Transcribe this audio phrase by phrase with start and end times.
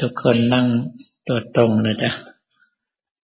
[0.00, 0.66] ทุกคนนั่ง
[1.28, 2.12] ตัวตรงนะจ๊ะ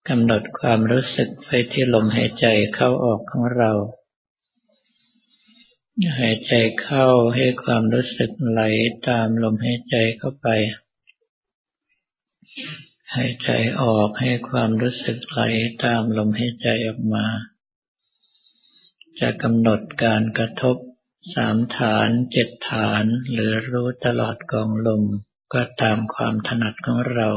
[0.09, 3.71] กำหนดความรู้สึกไปที่ลมหายใจเข้าออกของเรา
[6.19, 8.61] หายใจเข้าให้ความรู้สึกไหล
[9.07, 10.47] ตามลมหายใจเข้าไป
[13.15, 13.49] หายใจ
[13.81, 15.41] ออกให้ความรู้สึกไหล
[15.83, 17.25] ตามลมหายใจออกมา
[19.19, 20.77] จะกำหนดการกระทบ
[21.35, 25.03] สามฐานเจ็ดฐานหรือรู้ตลอดกองลม
[25.53, 27.27] ก็ตามความถนัดของเรา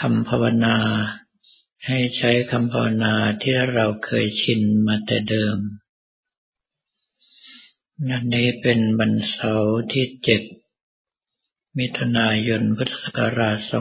[0.00, 0.76] คำภาวนา
[1.86, 5.58] ให้ใช้คำภาวนาที่เราเคยชินมาแต่เดิม
[8.08, 10.42] นันนี้เป็นบรรเสาร์ที่เจ็ด
[11.78, 13.72] มิถุนายนพุทธศักราช 2557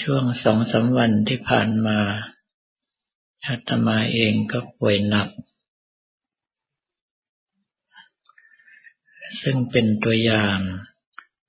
[0.00, 1.98] ช่วงสองสาวันที่ผ่านมา
[3.46, 5.28] อาตมาเองก็ป่วยหนัก
[9.42, 10.58] ซึ่งเป็นตัวอย่าง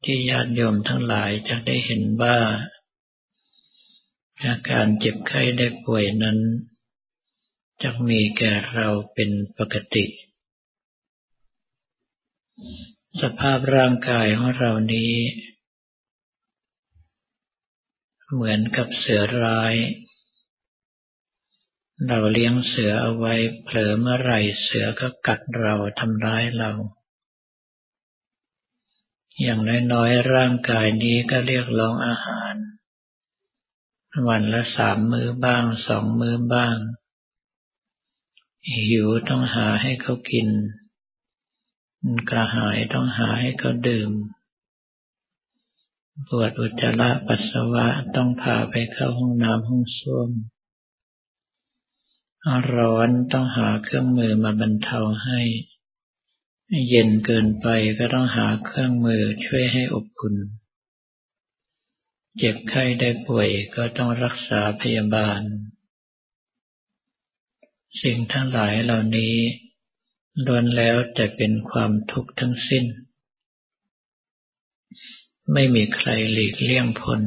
[0.03, 2.37] ที่ญาติโยมทั้งหลายจะได้เห็นว่า
[4.43, 6.37] อาการเจ็บไข้ได้ป่วยนั้น
[7.83, 10.05] จะมีแก่เราเป็นปกติ
[13.21, 15.13] สภาพร่างกายของเรานี้
[18.33, 19.75] เหมือนกับเสือร้าย
[22.07, 23.33] เราเลี้ยงเสือเอาไว้
[23.63, 24.33] เผลอเมื่อไร
[24.63, 26.71] เสือก็กัดเราทำร้ายเรา
[29.41, 29.59] อย่าง
[29.93, 32.53] น้อยๆ ร่างกายนี้ก็เรียกร้องอาหาร
[34.27, 36.77] วันละสามมื้อบ้างสองมื้อบ้าง
[38.73, 40.47] หิวต้องหาให้เขากิน
[42.29, 44.11] กระหายต้องหาให้เขาดื่ม
[46.29, 50.29] ปวดอุจจาระปัสสาวะต้องพาไปเข้าห้องน้ำห้องส้วม
[52.75, 55.39] ร้อนต้องหาเครื่องมือมาบรรเทาให้
[56.89, 57.67] เย็นเกินไป
[57.99, 60.35] ก็ต้องหาเครื่องมือช่วยให้อบอุ่น
[62.37, 65.41] เจ็บไข้ได้ป่วยก็ต้องรักษาพยาบาล
[68.01, 69.35] สิ่งทั้งหลายเหล่านี้
[70.45, 72.85] ล้วนแล้วแต่เป็นความทุกข์ทั้งสิ้น
[75.53, 77.21] ไม่มีใครหลีกเลี่ยงพ้น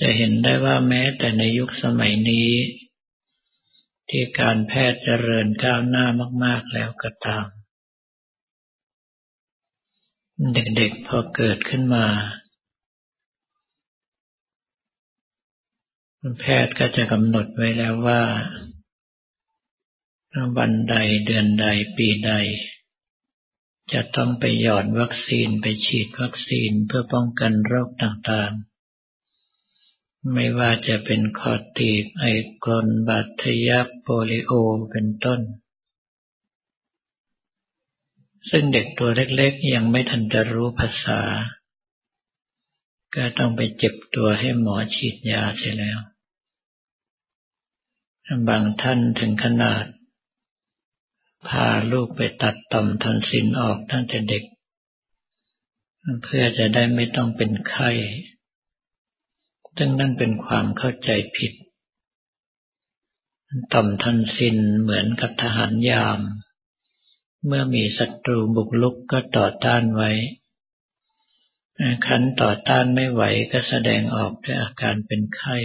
[0.00, 2.48] จะเห็นได้ว่าแม้แต่ในยุคสมัยนี้
[4.10, 6.06] ที่การแพทย์เจริญก้าวหน้า
[6.44, 7.46] มาก ๆแล้วก็ตาม
[10.54, 12.06] เด็กๆพอเกิดขึ้นมา
[16.40, 18.22] แพทย์ก็จะกำหนดไว้แล้วว่า
[20.58, 20.96] วันใด
[21.26, 22.32] เดือนใดปีใด
[23.92, 28.67] จะต้องไปหยอดวัคซีนไปฉีดวัคซีนเพื่อป้องกันโรคต่างๆ
[30.32, 32.24] ไม่ว่าจะเป็นคอตีบไอ
[32.64, 34.52] กลนบาดทะยักโปลิโอ
[34.90, 35.40] เป็นต้น
[38.50, 41.20] ซึ่งเด็กตัวเล็กๆ ยังไม่ทันจะรู้ภาษา
[43.14, 45.98] ก็ต้องไปเจ็บตัวให้หมอฉีดยาเสียแล้ว
[48.48, 49.84] บางท่านถึงขนาด
[51.48, 54.44] พาลูกไปตัดต่อมทอนซิลออกตั้งแต่เด็ก
[56.22, 57.90] เพื่อจะได้ไม่ต้องเป็นไข้
[59.78, 61.52] ซึ่งนั่นเป็นความเข้าใจผิด
[63.72, 66.20] ต่อมทันซินเหมือนกับทหารยาม
[67.46, 70.10] เมื่อมีศัตรูบุกลุกก็ต่อต้านไว้
[72.06, 73.22] คันต่อต้านไม่ไหว
[73.52, 75.56] ก็แสดงออกด้วยอาการเป็นไข้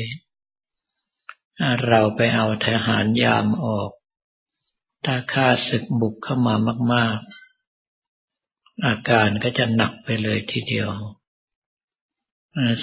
[1.87, 3.91] เราไปเอาทหารยามออก
[5.05, 6.55] ถ้าข้าศึกบุกเข้ามา
[6.93, 7.19] มาก
[8.03, 10.91] ๆ อาการก็จะหนักไปเลยทีเดียว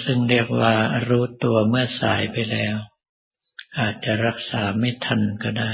[0.03, 0.73] ซึ่งเรียกว่า
[1.09, 2.75] รู้ตัวเมื่อสายไปแล้ว
[3.79, 5.73] อาจจะรักษาไม่ทันก็ได้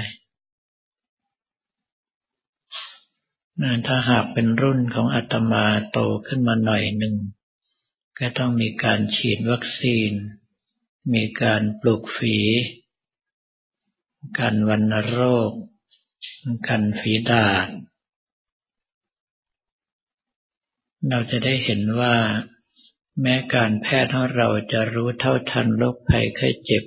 [3.88, 7.16] ถ้าหากเป็นรุ่นของอาตมาโตขึ้นมาหน่อยหนึ่ง
[8.20, 10.12] ก็ต้องมีการฉีดวัคซีน
[11.14, 12.38] มีการปลูกฝี
[14.40, 15.20] การวันโร
[15.50, 15.52] ค
[16.68, 17.68] การฝีดาษ
[21.10, 22.16] เราจะได้เห็นว่า
[23.22, 26.84] แม้การแพทย์ของเราจะรู้เท่าทันโรคภัยไข้เจ็บ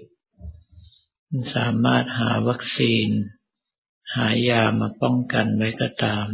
[1.55, 3.09] สามารถหาวัคซีน
[4.15, 6.29] หายามาป้องกันไว้ก็ตาม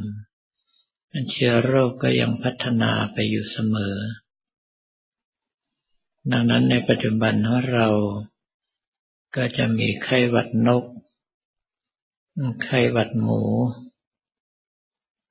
[1.30, 3.96] เชื้อโรคก็ยังพัฒนาไปอยู่เสมอ
[6.32, 7.88] ดังนั้นในปัจจุบันของเรา
[9.36, 10.84] ก็จะมีไข้หวัดนก
[12.64, 13.42] ไข้หวัดหมู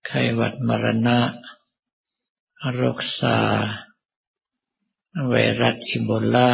[0.08, 1.20] ไข้หวัดมรณะ
[2.74, 3.40] โรคซา
[5.24, 6.52] ไวรัสอิโบลา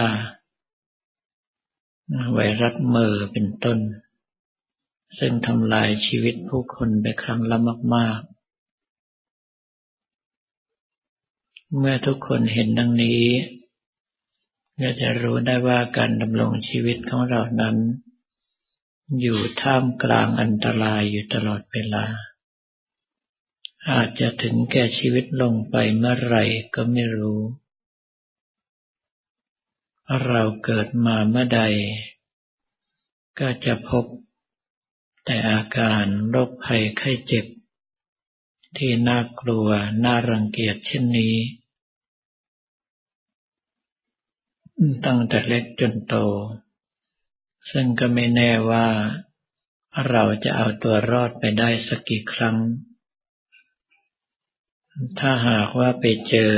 [2.34, 3.80] ไวรัสเมอร์เป็นต้น
[5.20, 7.58] ซึ่งทำลายชีวิตผู้คนไปครั้งละ
[7.96, 8.32] มาก ๆ
[11.78, 13.24] เมื่อทุกคนเห็นดังนี้
[14.82, 17.78] ก็จะรู้ได้ว่าการดำรงชีวิตของเรานั้น
[19.22, 22.06] อยู่ท่ามกลางอันตรายอยู่ตลอดเวลา
[23.92, 26.44] อาจจะถึงแก่ชีวิตลงไปเมื่อไหร่
[26.76, 27.42] ก็ไม่รู้
[30.20, 31.62] เราเกิดมาเมื่อใด
[33.40, 34.06] ก็จะพบ
[35.26, 37.46] แต่อาการโรคภัยไข้เจ็บ
[38.78, 39.68] ที่น่ากลัว
[40.04, 41.36] น่ารังเกียจเช่นนี้
[45.06, 46.16] ตั้งแต่เล็กจนโต
[47.72, 48.88] ซึ่งก็ไม่แน่ว่า
[50.10, 52.58] เราจะเอาตัวรอดไปได้สักกี่ครั้ง
[55.20, 56.52] ถ้าหากว่าไปเจอ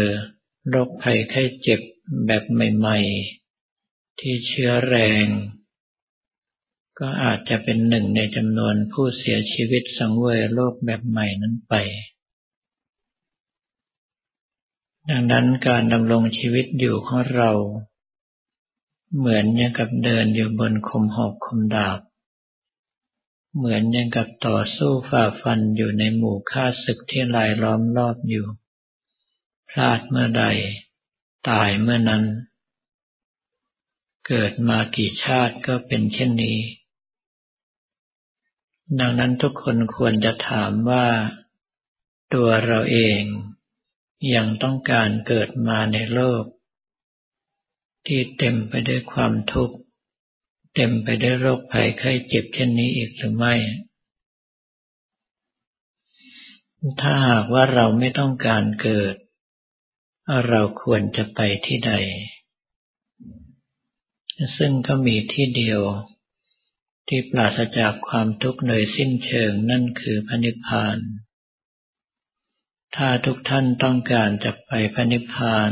[0.70, 1.82] โรคภัยไข้เจ็บ
[2.26, 3.43] แบบใหม่ ๆ
[4.20, 5.28] ที่เชื้อแรง
[7.00, 11.74] ก็อาจจะเป็นหนึ่งในจำนวนผู้เสียชีวิตสังเวยโลกแบบใหม่นั้นไป
[15.10, 17.52] ดังนั้นการดำรงชีวิตอยู่ของเรา
[19.18, 22.00] เหมือนอย่างกับเดินอยู่บนคมหอกคมดาบ
[23.58, 28.46] เหมือนอย่างกับต่อสู้ฝ่าฟันอยู่ในหมู่ข้าศึกที่ลายล้อมรอบอยู่
[29.70, 30.46] พลาดเมื่อใด
[31.50, 32.24] ตายเมื่อนั้น
[34.28, 36.60] เกิดมากี่ชาติก็เป็นเช่นนี้
[39.00, 41.08] ดังนั้นทุกคนควรจะถามว่า
[42.34, 43.22] ตัวเราเอง
[44.36, 46.44] ยังต้องการเกิดมาในโลก
[48.06, 49.78] ที่เต็มไปด้วยความทุกข์
[50.76, 53.56] เต็มไปด้วยโรคภัยไข้เจ็บเช่นนี้อีกหรือไม่
[57.02, 59.16] ถ้าหากว่าเราไม่ต้องการเกิด
[60.48, 61.94] เราควรจะไปที่ใด
[64.58, 65.82] ซึ่งก็มีที่เดียว
[67.08, 70.98] ที่ปราศจากความทุกข์โดยสิ้นเชิงนั่นคือพระนิพพาน
[72.96, 75.72] ถ้าทุกท่านต้องการจะไปพระนิพพาน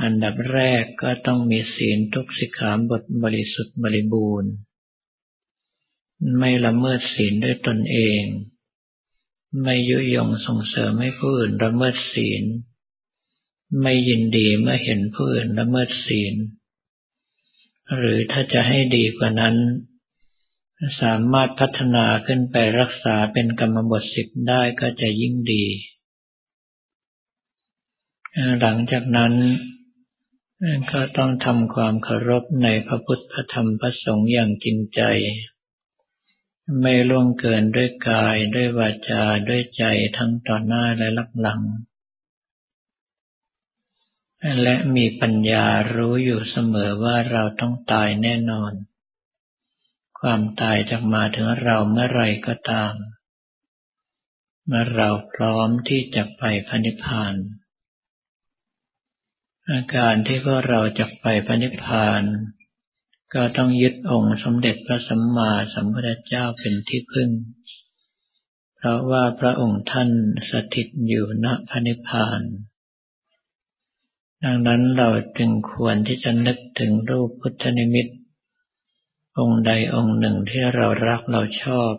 [0.00, 4.52] อันดับแรกก็ต้องมีศีลทุกสิกขาบทบริสุทธิ์บริบูรณ์
[6.38, 8.22] ไม่ละเมิดศีลด้วยตนเอง
[9.62, 12.44] ไม่ยุยงส่งเสริมให้ผู้อื่นละเมิดศีล
[13.82, 16.34] ไม่ยินดีเมื่อเห็นผู้อื่นละเมิดศีล
[17.98, 19.56] หรือถ้าจะให้ดีกว่านั้น
[21.02, 25.64] สามารถพัฒนาขึ้นไปรักษาเป็นกรรมบทสิบได้ก็จะยิ่งดี
[28.60, 29.34] หลังจากนั้น
[30.92, 35.02] ก็ต้องทำความเคารพในพระพุทธพระธรรมพระสงฆ์อย่างจริงใจ
[36.80, 39.84] ไม่ล่วงเกินด้วยกายด้วยวาจาด้วยใจ
[40.16, 41.60] ทั้งต่อหน้าและลับหลัง
[44.62, 48.72] และมีปัญญารู้อยู่เสมอว่าเราต้องตายแน่นอน
[50.20, 52.94] ความตายจะมาถึงเราเมื่อไรก็ตาม
[54.66, 57.34] เมื่อเราพร้อมที่จะไปพระนิพพาน
[59.70, 62.22] อาการที่พวกเราจะไปพระนิพพาน
[63.34, 67.30] ก็ต้องยึดองค์สมเด็จพระสัมมาสัมพุทธเจ้าเป็นที่พึ่ง
[68.76, 70.10] เพราะว่าพระองค์ท่าน
[70.50, 72.40] สถิตอยู่ณพระนิพพาน
[74.44, 75.08] ดังนั้นเรา
[75.38, 78.06] จึงควรที่จะนึกถึงรูปพุทธนิมิต
[79.38, 81.92] องค์ใดองค์หนึ่งที่เรารักเราชอบ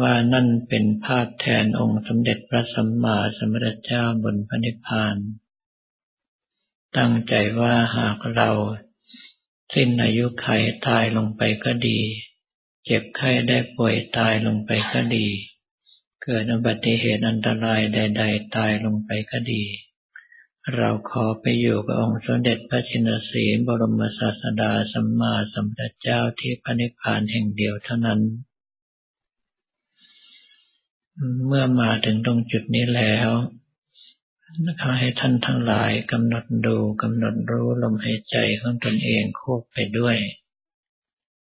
[0.00, 5.16] ว่านั่นเป็นภาพแทนองค์สมเด็จพระสัมมาสัมพุทธเจ้าบนพระนิพพาน
[6.96, 8.50] ตั้งใจว่าหากเรา
[9.74, 10.46] สิ้นอายุไข
[10.86, 11.98] ตายลงไปก็ดี
[12.84, 15.26] เจ็บไข้ได้ป่วยตายลงไปก็ดี
[16.22, 19.62] เกิดอุบัติเหตุอันตรายใด ๆ ตายลงไปก็ดี
[20.76, 28.20] เราขอไปอยู่กับองค์สมเด็จพระชินสีบรมศาสดาสัมมาสัมพุทธเจ้าที่พระนิพพานแห่งเดียวเท่านั้น
[31.46, 33.28] เมื่อมาถึงตรงจุดนี้แล้ว
[34.80, 40.16] ขอให้ท่านทั้งหลายกำหนดดูกำหนดรู้ลมหายใจของตนเองควบไปด้วย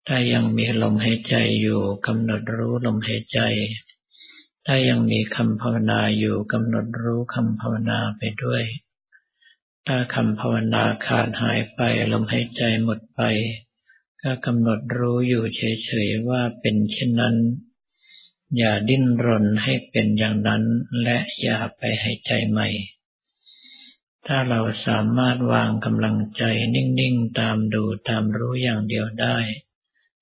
[0.06, 3.40] ถ้ายังมีลมหายใจอยู่กำหนดรู้ลมหายใจ
[4.66, 8.64] ถ้ายังมีคำภาวนาอยู่กำหนดรู้คำภาวนาไปด้วย
[9.86, 11.80] ถ้าคำภาวนาขาดหายไป
[12.12, 13.20] ลมหายใจหมดไป
[14.22, 17.36] ก็กำหนดรู้อยู่เฉยๆว่าเป็นเช่นนั้น
[18.56, 20.64] อย่าดิ้นรนให้เป็นอย่างนั้น
[21.02, 22.68] และอย่าไปหายใจใหม่
[24.26, 26.42] ถ้าเราสามารถวางกำลังใจ
[26.74, 29.38] นิ่งๆตามดูตามรู้อย่างเดียวได้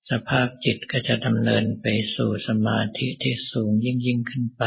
[0.09, 1.85] สภาพจิตก็จะดำเนินไป
[2.15, 4.63] สู่สมาธิที่สูงยิ่งยิ่งขึ้นไป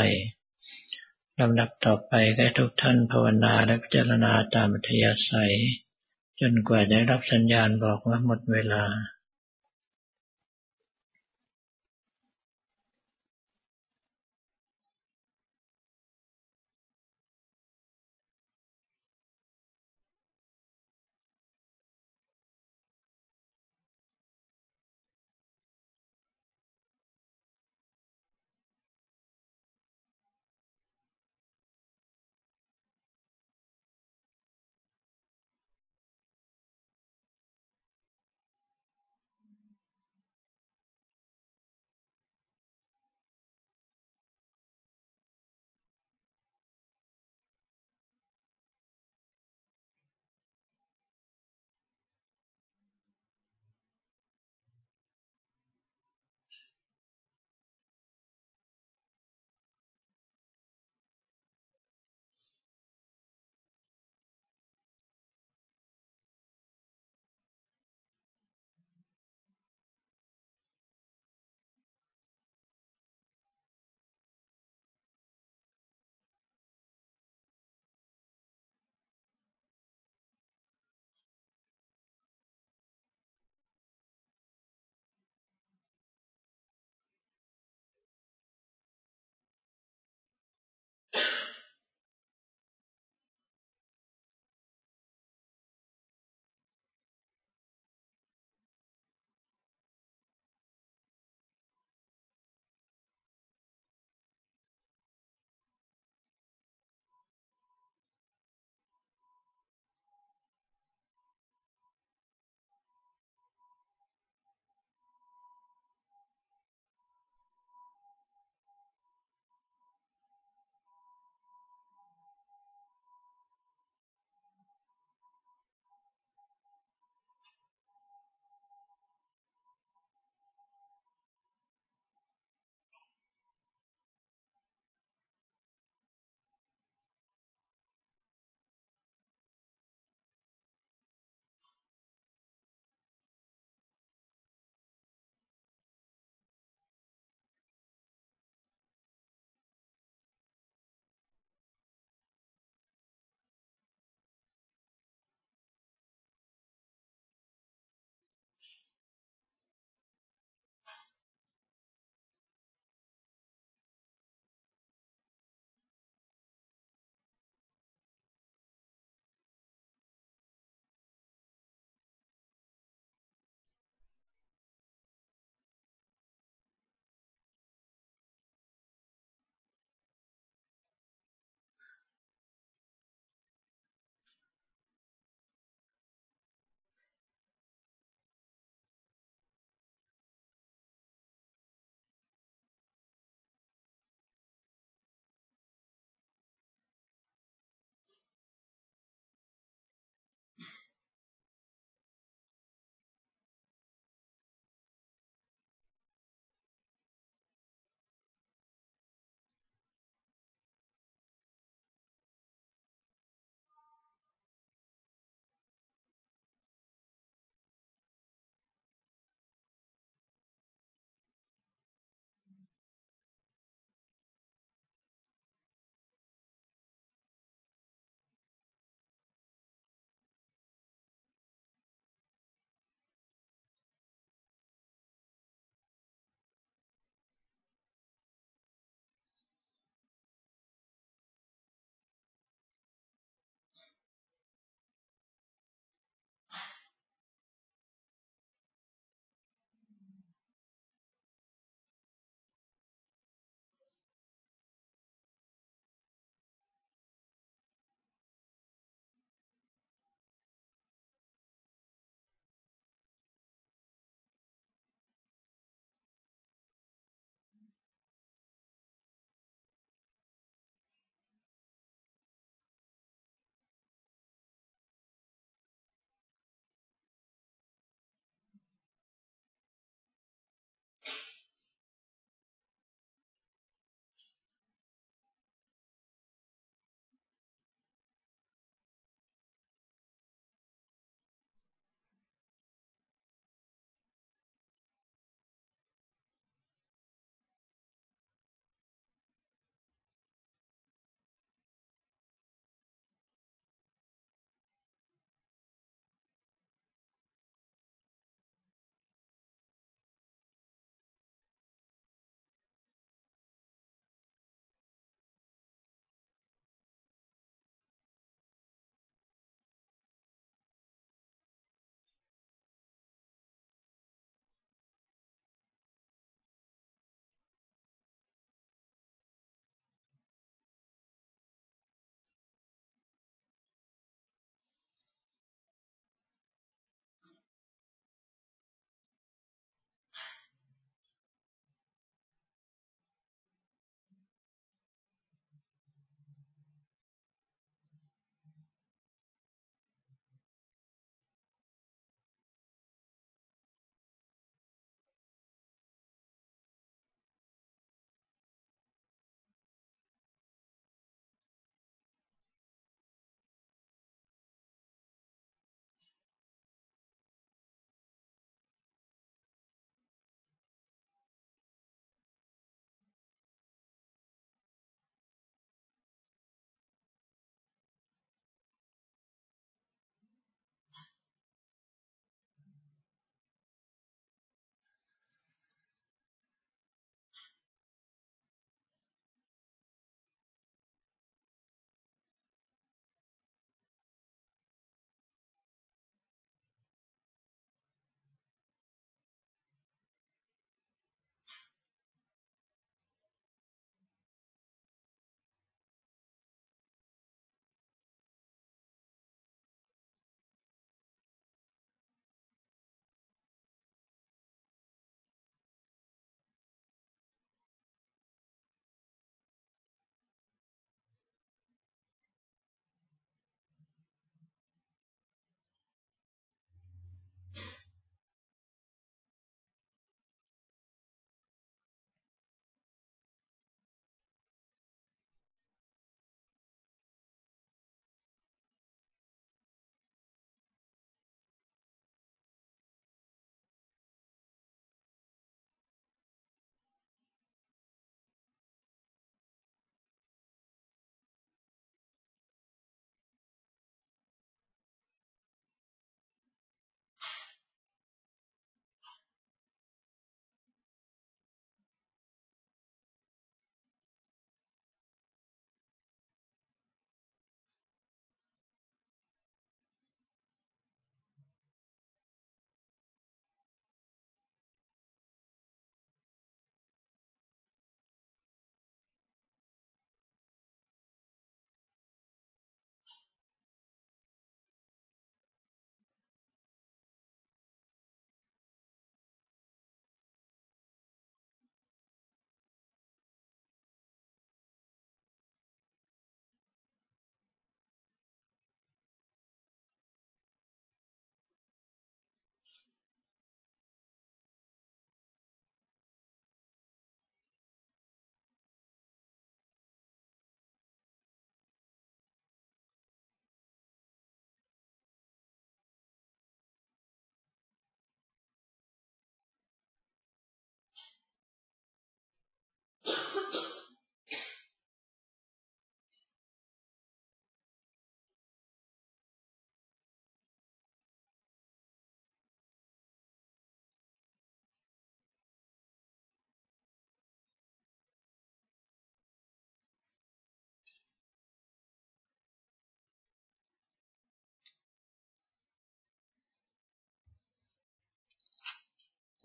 [1.40, 5.54] ลำดับต่อไปให้ทุกท่านภาวนาและพิจารณาตามอัธยาศัย
[6.40, 8.84] จนกว่าได้รับสัญญาณบอกว่าหมดเวลา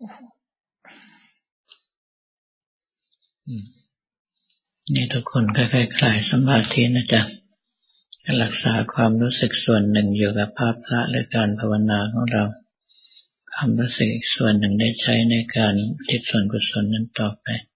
[0.02, 0.26] Mm-hmm.
[4.94, 7.22] นี่ทุกคนค่อยๆคลายสมาธินะจ๊ะ
[8.42, 12.44] รักษาความรู้สึกส่วนหนึ่งอยู่กับภาพพระและการภาวนาของเรา
[13.52, 15.74] ความรู้สึกส่วนหนึ่งได้ใช้ในการ
[16.08, 17.46] ทิศส่วนกุศลนั้นต่อไป